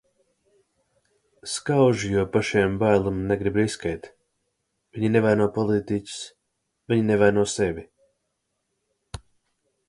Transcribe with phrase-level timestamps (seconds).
[1.55, 4.09] Skauž, jo pašiem bail un negrib riskēt.
[4.97, 6.17] Viņi nevaino politiķus.
[6.93, 7.87] Viņi nevaino sevi.